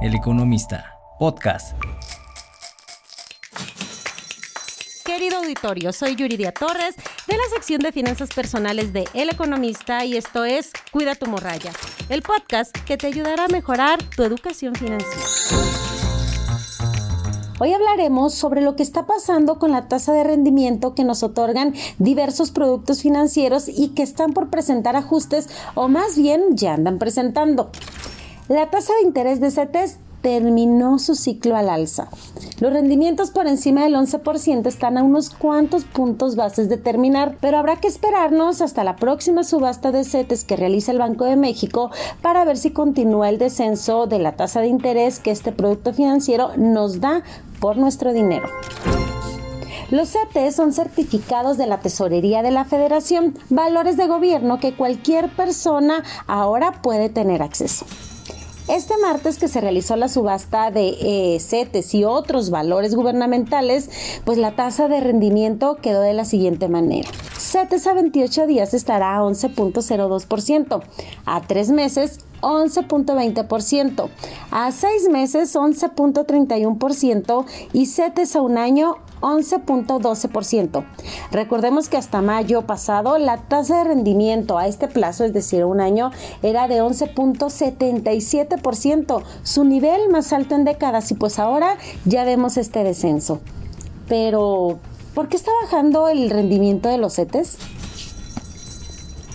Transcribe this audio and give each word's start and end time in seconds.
El 0.00 0.14
Economista, 0.14 0.96
podcast. 1.18 1.76
Querido 5.04 5.38
auditorio, 5.38 5.92
soy 5.92 6.14
Yuridia 6.14 6.52
Torres 6.52 6.94
de 7.26 7.36
la 7.36 7.42
sección 7.52 7.80
de 7.80 7.90
finanzas 7.90 8.28
personales 8.32 8.92
de 8.92 9.08
El 9.12 9.28
Economista 9.28 10.04
y 10.04 10.16
esto 10.16 10.44
es 10.44 10.70
Cuida 10.92 11.16
tu 11.16 11.26
morralla, 11.26 11.72
el 12.10 12.22
podcast 12.22 12.70
que 12.86 12.96
te 12.96 13.08
ayudará 13.08 13.46
a 13.46 13.48
mejorar 13.48 13.98
tu 14.14 14.22
educación 14.22 14.76
financiera. 14.76 15.24
Hoy 17.58 17.72
hablaremos 17.72 18.34
sobre 18.34 18.60
lo 18.60 18.76
que 18.76 18.84
está 18.84 19.04
pasando 19.04 19.58
con 19.58 19.72
la 19.72 19.88
tasa 19.88 20.12
de 20.12 20.22
rendimiento 20.22 20.94
que 20.94 21.02
nos 21.02 21.24
otorgan 21.24 21.74
diversos 21.98 22.52
productos 22.52 23.02
financieros 23.02 23.68
y 23.68 23.88
que 23.88 24.04
están 24.04 24.32
por 24.32 24.48
presentar 24.48 24.94
ajustes 24.94 25.48
o 25.74 25.88
más 25.88 26.16
bien 26.16 26.56
ya 26.56 26.74
andan 26.74 27.00
presentando. 27.00 27.72
La 28.48 28.70
tasa 28.70 28.94
de 28.94 29.06
interés 29.06 29.40
de 29.40 29.50
CETES 29.50 29.98
terminó 30.22 30.98
su 30.98 31.14
ciclo 31.14 31.54
al 31.54 31.68
alza. 31.68 32.08
Los 32.60 32.72
rendimientos 32.72 33.30
por 33.30 33.46
encima 33.46 33.84
del 33.84 33.94
11% 33.94 34.66
están 34.66 34.96
a 34.96 35.02
unos 35.02 35.28
cuantos 35.28 35.84
puntos 35.84 36.34
bases 36.34 36.70
de 36.70 36.78
terminar, 36.78 37.36
pero 37.42 37.58
habrá 37.58 37.76
que 37.76 37.88
esperarnos 37.88 38.62
hasta 38.62 38.84
la 38.84 38.96
próxima 38.96 39.44
subasta 39.44 39.92
de 39.92 40.02
CETES 40.02 40.44
que 40.44 40.56
realiza 40.56 40.92
el 40.92 40.98
Banco 40.98 41.26
de 41.26 41.36
México 41.36 41.90
para 42.22 42.46
ver 42.46 42.56
si 42.56 42.70
continúa 42.70 43.28
el 43.28 43.36
descenso 43.36 44.06
de 44.06 44.18
la 44.18 44.34
tasa 44.34 44.62
de 44.62 44.68
interés 44.68 45.18
que 45.18 45.30
este 45.30 45.52
producto 45.52 45.92
financiero 45.92 46.56
nos 46.56 47.02
da 47.02 47.22
por 47.60 47.76
nuestro 47.76 48.14
dinero. 48.14 48.48
Los 49.90 50.08
CETES 50.08 50.56
son 50.56 50.72
certificados 50.72 51.58
de 51.58 51.66
la 51.66 51.80
Tesorería 51.80 52.42
de 52.42 52.50
la 52.50 52.64
Federación, 52.64 53.36
valores 53.50 53.98
de 53.98 54.06
gobierno 54.06 54.58
que 54.58 54.74
cualquier 54.74 55.28
persona 55.28 56.02
ahora 56.26 56.80
puede 56.80 57.10
tener 57.10 57.42
acceso. 57.42 57.84
Este 58.68 58.98
martes 58.98 59.38
que 59.38 59.48
se 59.48 59.62
realizó 59.62 59.96
la 59.96 60.08
subasta 60.08 60.70
de 60.70 60.88
eh, 61.00 61.40
CETES 61.40 61.94
y 61.94 62.04
otros 62.04 62.50
valores 62.50 62.94
gubernamentales, 62.94 63.88
pues 64.26 64.36
la 64.36 64.56
tasa 64.56 64.88
de 64.88 65.00
rendimiento 65.00 65.76
quedó 65.76 66.02
de 66.02 66.12
la 66.12 66.26
siguiente 66.26 66.68
manera. 66.68 67.08
CETES 67.48 67.86
a 67.86 67.94
28 67.94 68.46
días 68.46 68.74
estará 68.74 69.16
a 69.16 69.22
11.02%, 69.22 70.82
a 71.24 71.40
3 71.40 71.70
meses 71.70 72.18
11.20%, 72.42 74.10
a 74.50 74.70
6 74.70 75.08
meses 75.08 75.56
11.31% 75.56 77.46
y 77.72 77.86
CETES 77.86 78.36
a 78.36 78.42
un 78.42 78.58
año 78.58 78.96
11.12%. 79.22 80.84
Recordemos 81.32 81.88
que 81.88 81.96
hasta 81.96 82.20
mayo 82.20 82.66
pasado 82.66 83.16
la 83.16 83.38
tasa 83.38 83.78
de 83.78 83.84
rendimiento 83.84 84.58
a 84.58 84.66
este 84.66 84.86
plazo, 84.86 85.24
es 85.24 85.32
decir, 85.32 85.64
un 85.64 85.80
año, 85.80 86.10
era 86.42 86.68
de 86.68 86.82
11.77%, 86.82 89.22
su 89.42 89.64
nivel 89.64 90.10
más 90.10 90.34
alto 90.34 90.54
en 90.54 90.66
décadas 90.66 91.10
y 91.12 91.14
pues 91.14 91.38
ahora 91.38 91.78
ya 92.04 92.24
vemos 92.24 92.58
este 92.58 92.84
descenso. 92.84 93.40
Pero, 94.06 94.80
¿por 95.14 95.28
qué 95.28 95.36
está 95.36 95.50
bajando 95.62 96.08
el 96.08 96.30
rendimiento 96.30 96.88
de 96.88 96.98
los 96.98 97.14
CETES? 97.14 97.58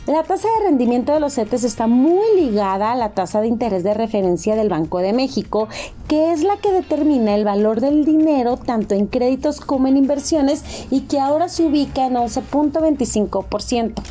La 0.05 0.23
tasa 0.23 0.49
de 0.59 0.65
rendimiento 0.65 1.13
de 1.13 1.21
los 1.21 1.35
CETES 1.35 1.63
está 1.63 1.87
muy 1.87 2.25
ligada 2.35 2.91
a 2.91 2.95
la 2.95 3.11
tasa 3.11 3.39
de 3.39 3.47
interés 3.47 3.83
de 3.83 3.93
referencia 3.93 4.53
del 4.57 4.67
Banco 4.67 4.99
de 4.99 5.13
México, 5.13 5.69
que 6.09 6.33
es 6.33 6.43
la 6.43 6.57
que 6.57 6.73
determina 6.73 7.35
el 7.35 7.45
valor 7.45 7.79
del 7.79 8.03
dinero 8.03 8.57
tanto 8.57 8.95
en 8.95 9.07
créditos 9.07 9.61
como 9.61 9.87
en 9.87 9.95
inversiones 9.95 10.63
y 10.91 11.01
que 11.01 11.21
ahora 11.21 11.47
se 11.47 11.65
ubica 11.65 12.05
en 12.05 12.15
11.25%. 12.15 14.01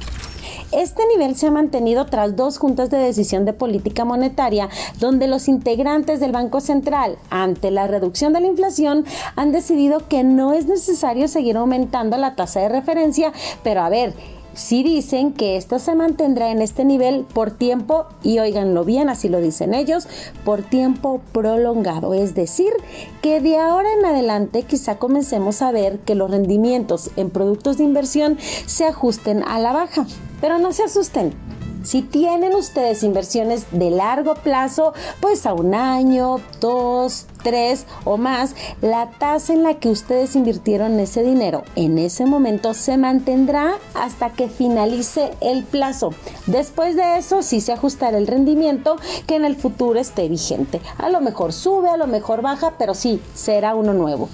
Este 0.72 1.06
nivel 1.06 1.36
se 1.36 1.48
ha 1.48 1.50
mantenido 1.50 2.06
tras 2.06 2.34
dos 2.34 2.56
juntas 2.56 2.88
de 2.88 2.96
decisión 2.96 3.44
de 3.44 3.52
política 3.52 4.06
monetaria, 4.06 4.70
donde 4.98 5.28
los 5.28 5.46
integrantes 5.48 6.18
del 6.18 6.32
Banco 6.32 6.62
Central, 6.62 7.18
ante 7.28 7.70
la 7.70 7.86
reducción 7.86 8.32
de 8.32 8.40
la 8.40 8.46
inflación, 8.46 9.04
han 9.36 9.52
decidido 9.52 10.08
que 10.08 10.24
no 10.24 10.54
es 10.54 10.66
necesario 10.66 11.28
seguir 11.28 11.58
aumentando 11.58 12.16
la 12.16 12.36
tasa 12.36 12.60
de 12.60 12.70
referencia, 12.70 13.32
pero 13.62 13.82
a 13.82 13.90
ver, 13.90 14.14
si 14.54 14.82
dicen 14.82 15.32
que 15.32 15.56
esto 15.56 15.78
se 15.78 15.94
mantendrá 15.94 16.50
en 16.50 16.62
este 16.62 16.86
nivel 16.86 17.26
por 17.32 17.50
tiempo, 17.50 18.06
y 18.22 18.38
oiganlo 18.38 18.84
bien, 18.84 19.10
así 19.10 19.28
lo 19.28 19.40
dicen 19.40 19.74
ellos, 19.74 20.08
por 20.42 20.62
tiempo 20.62 21.20
prolongado. 21.32 22.14
Es 22.14 22.34
decir, 22.34 22.72
que 23.20 23.40
de 23.40 23.58
ahora 23.58 23.88
en 23.98 24.04
adelante 24.06 24.62
quizá 24.62 24.98
comencemos 24.98 25.60
a 25.60 25.70
ver 25.70 25.98
que 26.00 26.14
los 26.14 26.30
rendimientos 26.30 27.10
en 27.16 27.30
productos 27.30 27.78
de 27.78 27.84
inversión 27.84 28.38
se 28.66 28.86
ajusten 28.86 29.42
a 29.42 29.58
la 29.58 29.72
baja. 29.72 30.06
Pero 30.42 30.58
no 30.58 30.72
se 30.72 30.82
asusten, 30.82 31.32
si 31.84 32.02
tienen 32.02 32.54
ustedes 32.54 33.02
inversiones 33.02 33.66
de 33.72 33.90
largo 33.90 34.34
plazo, 34.34 34.92
pues 35.20 35.46
a 35.46 35.54
un 35.54 35.74
año, 35.74 36.40
dos, 36.60 37.26
tres 37.42 37.86
o 38.04 38.16
más, 38.18 38.54
la 38.80 39.10
tasa 39.18 39.52
en 39.52 39.64
la 39.64 39.74
que 39.74 39.88
ustedes 39.88 40.36
invirtieron 40.36 41.00
ese 41.00 41.24
dinero 41.24 41.64
en 41.74 41.98
ese 41.98 42.24
momento 42.24 42.72
se 42.74 42.96
mantendrá 42.96 43.74
hasta 43.94 44.30
que 44.30 44.48
finalice 44.48 45.32
el 45.40 45.64
plazo. 45.64 46.10
Después 46.46 46.94
de 46.94 47.18
eso 47.18 47.42
sí 47.42 47.60
se 47.60 47.72
ajustará 47.72 48.16
el 48.16 48.28
rendimiento 48.28 48.96
que 49.26 49.36
en 49.36 49.44
el 49.44 49.56
futuro 49.56 49.98
esté 49.98 50.28
vigente. 50.28 50.80
A 50.98 51.08
lo 51.08 51.20
mejor 51.20 51.52
sube, 51.52 51.88
a 51.88 51.96
lo 51.96 52.06
mejor 52.06 52.42
baja, 52.42 52.74
pero 52.78 52.94
sí 52.94 53.20
será 53.34 53.74
uno 53.74 53.92
nuevo. 53.92 54.28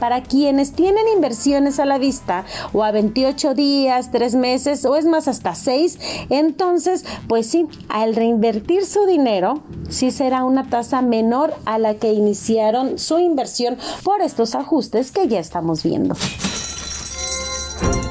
Para 0.00 0.22
quienes 0.22 0.72
tienen 0.72 1.06
inversiones 1.14 1.78
a 1.78 1.84
la 1.84 1.98
vista 1.98 2.44
o 2.72 2.82
a 2.82 2.90
28 2.90 3.54
días, 3.54 4.10
3 4.10 4.34
meses 4.34 4.84
o 4.84 4.96
es 4.96 5.04
más 5.04 5.28
hasta 5.28 5.54
6, 5.54 5.98
entonces 6.30 7.04
pues 7.28 7.46
sí, 7.46 7.68
al 7.88 8.16
reinvertir 8.16 8.84
su 8.86 9.06
dinero, 9.06 9.62
sí 9.88 10.10
será 10.10 10.44
una 10.44 10.68
tasa 10.68 11.02
menor 11.02 11.54
a 11.66 11.78
la 11.78 11.94
que 11.94 12.12
iniciaron 12.12 12.98
su 12.98 13.18
inversión 13.18 13.76
por 14.02 14.22
estos 14.22 14.54
ajustes 14.54 15.12
que 15.12 15.28
ya 15.28 15.38
estamos 15.38 15.82
viendo. 15.82 16.16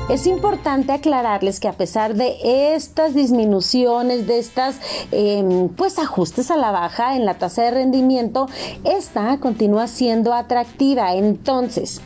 Es 0.09 0.25
importante 0.25 0.91
aclararles 0.91 1.59
que 1.59 1.67
a 1.67 1.73
pesar 1.73 2.15
de 2.15 2.73
estas 2.73 3.13
disminuciones, 3.13 4.25
de 4.25 4.39
estas 4.39 4.77
em, 5.11 5.69
pues 5.69 5.99
ajustes 5.99 6.49
a 6.49 6.57
la 6.57 6.71
baja 6.71 7.15
en 7.15 7.25
la 7.25 7.35
tasa 7.35 7.61
de 7.61 7.69
rendimiento, 7.69 8.47
esta 8.83 9.37
continúa 9.37 9.87
siendo 9.87 10.33
atractiva. 10.33 11.13
Entonces, 11.13 12.01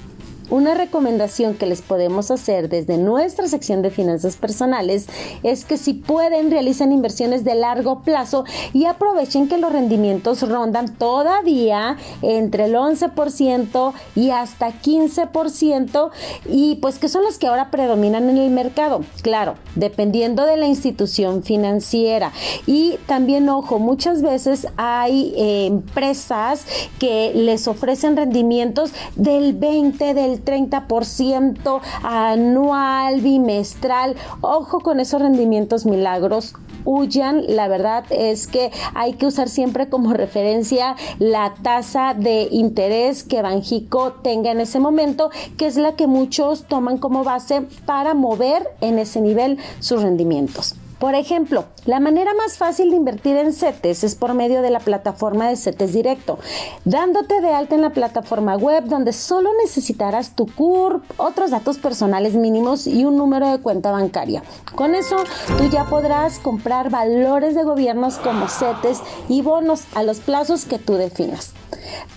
una 0.54 0.76
recomendación 0.76 1.56
que 1.56 1.66
les 1.66 1.82
podemos 1.82 2.30
hacer 2.30 2.70
desde 2.70 3.00
nuestra 3.00 3.48
sección 3.48 3.82
de 3.82 3.90
finanzas 3.90 4.36
personales 4.36 5.08
es 5.42 5.66
que 5.66 5.78
si 5.80 5.96
pueden 5.96 6.52
realicen 6.52 6.92
inversiones 6.92 7.44
de 7.44 7.56
largo 7.56 8.04
plazo 8.04 8.46
y 8.72 8.86
aprovechen 8.86 9.48
que 9.48 9.58
los 9.58 9.74
rendimientos 9.74 10.48
rondan 10.48 10.96
todavía 10.96 11.98
entre 12.22 12.66
el 12.66 12.76
11% 12.76 13.94
y 14.16 14.30
hasta 14.30 14.70
15% 14.80 16.12
y 16.46 16.76
pues 16.76 17.00
que 17.00 17.10
son 17.10 17.24
los 17.24 17.40
que 17.40 17.48
ahora 17.48 17.72
predominan 17.72 18.30
en 18.30 18.38
el 18.38 18.52
mercado. 18.52 19.02
Claro, 19.24 19.56
dependiendo 19.74 20.46
de 20.46 20.58
la 20.58 20.68
institución 20.68 21.42
financiera. 21.42 22.32
Y 22.68 23.00
también, 23.08 23.50
ojo, 23.50 23.80
muchas 23.80 24.22
veces 24.22 24.68
hay 24.78 25.34
eh, 25.36 25.66
empresas 25.66 26.66
que 27.00 27.32
les 27.34 27.68
ofrecen 27.68 28.16
rendimientos 28.16 28.92
del 29.16 29.54
20, 29.54 30.14
del 30.14 30.43
30% 30.44 31.82
anual, 32.04 33.22
bimestral. 33.22 34.16
Ojo 34.42 34.80
con 34.82 35.00
esos 35.00 35.22
rendimientos 35.22 35.86
milagros 35.86 36.56
huyan. 36.86 37.44
La 37.56 37.68
verdad 37.68 38.06
es 38.10 38.48
que 38.48 38.72
hay 38.94 39.14
que 39.14 39.26
usar 39.26 39.50
siempre 39.50 39.90
como 39.90 40.14
referencia 40.14 40.96
la 41.20 41.54
tasa 41.62 42.14
de 42.14 42.48
interés 42.52 43.24
que 43.24 43.42
Banjico 43.42 44.14
tenga 44.14 44.52
en 44.52 44.60
ese 44.60 44.80
momento, 44.80 45.30
que 45.58 45.68
es 45.68 45.78
la 45.78 45.96
que 45.96 46.08
muchos 46.08 46.66
toman 46.66 46.98
como 46.98 47.24
base 47.24 47.62
para 47.86 48.14
mover 48.14 48.70
en 48.82 49.00
ese 49.00 49.22
nivel 49.22 49.58
sus 49.80 50.02
rendimientos. 50.02 50.76
Por 51.00 51.16
ejemplo, 51.16 51.66
la 51.86 52.00
manera 52.00 52.34
más 52.34 52.58
fácil 52.58 52.90
de 52.90 52.96
invertir 52.96 53.36
en 53.36 53.54
CETES 53.54 54.04
es 54.04 54.16
por 54.16 54.34
medio 54.34 54.62
de 54.62 54.70
la 54.70 54.80
plataforma 54.80 55.48
de 55.48 55.56
CETES 55.56 55.94
Directo, 55.94 56.40
dándote 56.86 57.42
de 57.42 57.54
alta 57.54 57.76
en 57.76 57.82
la 57.82 57.92
plataforma 57.92 58.56
web 58.56 58.86
donde 58.86 59.14
solo 59.14 59.50
necesitarás 59.64 60.36
tu 60.36 60.46
CURP, 60.46 61.04
otros 61.18 61.52
datos 61.52 61.78
personales 61.78 62.36
mínimos 62.36 62.88
y 62.88 63.06
un 63.06 63.18
número 63.18 63.50
de 63.50 63.60
cuenta 63.60 63.92
bancaria. 63.92 64.44
Con 64.76 64.96
eso, 64.96 65.18
tú 65.58 65.70
ya 65.70 65.86
podrás 65.86 66.40
comprar 66.40 66.90
valores 66.90 67.56
de 67.56 67.64
gobiernos 67.64 68.18
como 68.18 68.48
CETES 68.48 69.02
y 69.30 69.42
bonos 69.42 69.84
a 69.96 70.04
los 70.04 70.20
plazos 70.20 70.66
que 70.66 70.80
tú 70.80 70.94
definas. 70.94 71.54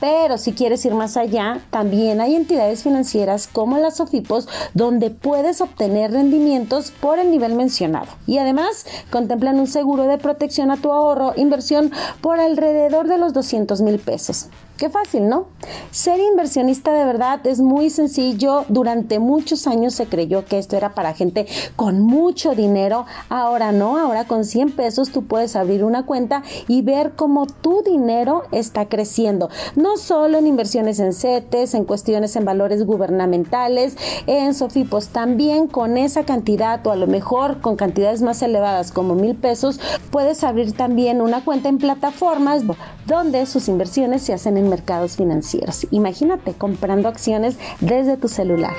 Pero 0.00 0.38
si 0.38 0.52
quieres 0.52 0.84
ir 0.84 0.94
más 0.94 1.16
allá, 1.16 1.60
también 1.70 2.20
hay 2.20 2.34
entidades 2.34 2.82
financieras 2.82 3.48
como 3.50 3.78
las 3.78 3.96
SOFIPOS 3.96 4.48
donde 4.74 5.10
puedes 5.10 5.60
obtener 5.60 6.12
rendimientos 6.12 6.90
por 6.90 7.18
el 7.18 7.30
nivel 7.30 7.54
mencionado. 7.54 8.06
Y 8.26 8.38
además 8.38 8.75
contemplan 9.10 9.58
un 9.58 9.66
seguro 9.66 10.04
de 10.04 10.18
protección 10.18 10.70
a 10.70 10.76
tu 10.76 10.92
ahorro, 10.92 11.32
inversión 11.36 11.92
por 12.20 12.40
alrededor 12.40 13.08
de 13.08 13.18
los 13.18 13.32
200 13.32 13.80
mil 13.82 13.98
pesos. 13.98 14.48
Qué 14.76 14.90
fácil, 14.90 15.26
¿no? 15.26 15.46
Ser 15.90 16.20
inversionista 16.20 16.92
de 16.92 17.06
verdad 17.06 17.46
es 17.46 17.60
muy 17.60 17.88
sencillo. 17.88 18.66
Durante 18.68 19.18
muchos 19.18 19.66
años 19.66 19.94
se 19.94 20.04
creyó 20.04 20.44
que 20.44 20.58
esto 20.58 20.76
era 20.76 20.94
para 20.94 21.14
gente 21.14 21.46
con 21.76 22.00
mucho 22.02 22.54
dinero. 22.54 23.06
Ahora 23.30 23.72
no, 23.72 23.96
ahora 23.96 24.24
con 24.24 24.44
100 24.44 24.72
pesos 24.72 25.12
tú 25.12 25.24
puedes 25.24 25.56
abrir 25.56 25.82
una 25.82 26.04
cuenta 26.04 26.42
y 26.68 26.82
ver 26.82 27.12
cómo 27.16 27.46
tu 27.46 27.82
dinero 27.84 28.42
está 28.52 28.86
creciendo. 28.86 29.48
No 29.76 29.96
solo 29.96 30.36
en 30.36 30.46
inversiones 30.46 31.00
en 31.00 31.14
CETES, 31.14 31.72
en 31.72 31.86
cuestiones 31.86 32.36
en 32.36 32.44
valores 32.44 32.84
gubernamentales, 32.84 33.96
en 34.26 34.52
Sofipos, 34.52 35.08
también 35.08 35.68
con 35.68 35.96
esa 35.96 36.24
cantidad 36.24 36.86
o 36.86 36.90
a 36.90 36.96
lo 36.96 37.06
mejor 37.06 37.62
con 37.62 37.76
cantidades 37.76 38.20
más 38.20 38.42
elevadas 38.42 38.55
como 38.92 39.14
mil 39.14 39.34
pesos, 39.34 39.80
puedes 40.10 40.44
abrir 40.44 40.72
también 40.72 41.20
una 41.20 41.44
cuenta 41.44 41.68
en 41.68 41.78
plataformas 41.78 42.62
donde 43.06 43.46
sus 43.46 43.68
inversiones 43.68 44.22
se 44.22 44.32
hacen 44.32 44.56
en 44.56 44.68
mercados 44.68 45.16
financieros. 45.16 45.86
Imagínate 45.90 46.52
comprando 46.54 47.08
acciones 47.08 47.56
desde 47.80 48.16
tu 48.16 48.28
celular. 48.28 48.74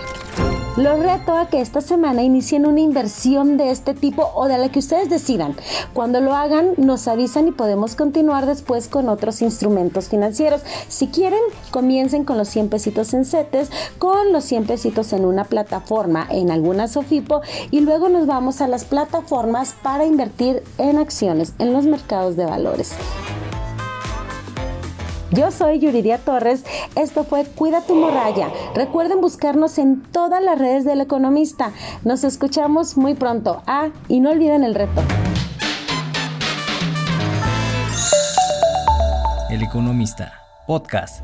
Los 0.78 1.00
reto 1.00 1.36
a 1.36 1.48
que 1.48 1.60
esta 1.60 1.82
semana 1.82 2.22
inicien 2.22 2.68
una 2.68 2.82
inversión 2.82 3.58
de 3.58 3.72
este 3.72 3.96
tipo 3.96 4.30
o 4.36 4.48
de 4.48 4.60
la 4.60 4.70
que 4.70 4.78
ustedes 4.78 5.10
decidan. 5.10 5.56
Cuando 5.92 6.22
lo 6.22 6.36
hagan, 6.36 6.76
nos 6.78 7.08
avisan 7.08 7.48
y 7.48 7.52
podemos 7.52 7.96
continuar 7.96 8.46
después 8.46 8.88
con 8.88 9.10
otros 9.10 9.42
instrumentos 9.42 10.08
financieros. 10.08 10.62
Si 10.88 11.08
quieren, 11.08 11.40
comiencen 11.72 12.26
con 12.26 12.38
los 12.38 12.50
100 12.50 12.70
pesitos 12.70 13.16
en 13.16 13.26
CETES, 13.26 13.72
con 13.98 14.32
los 14.32 14.44
100 14.44 14.68
pesitos 14.68 15.14
en 15.14 15.26
una 15.26 15.46
plataforma, 15.46 16.28
en 16.30 16.52
alguna 16.52 16.88
Sofipo, 16.88 17.42
y 17.72 17.80
luego 17.80 18.08
nos 18.08 18.28
vamos 18.28 18.62
a 18.62 18.68
las 18.68 18.86
plataformas 18.86 19.74
para 19.82 20.06
invertir 20.06 20.62
en 20.78 21.00
acciones 21.00 21.54
en 21.58 21.74
los 21.74 21.86
mercados 21.86 22.36
de 22.36 22.46
valores. 22.46 22.94
Yo 25.32 25.52
soy 25.52 25.80
Yuridia 25.80 26.20
Torres. 26.20 26.64
Esto 26.96 27.24
fue 27.24 27.44
Cuida 27.46 27.82
tu 27.82 27.96
morralla. 27.96 28.50
Recuerden 28.76 29.20
buscarnos 29.20 29.78
en 29.78 30.02
todas 30.02 30.42
las 30.42 30.58
redes 30.58 30.86
del 30.86 31.02
economista. 31.02 31.72
Nos 32.04 32.24
escuchamos 32.24 32.98
muy 32.98 33.14
pronto. 33.14 33.62
Ah, 33.68 33.90
y 34.08 34.20
no 34.20 34.30
olviden 34.30 34.64
el 34.64 34.76
reto. 34.76 35.02
El 39.50 39.64
economista. 39.64 40.34
Podcast. 40.66 41.24